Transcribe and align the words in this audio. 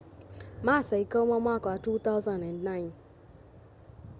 masa 0.65 0.95
ikaũma 1.03 1.37
mwaka 1.45 1.67
wa 1.73 1.77
2009 1.77 2.91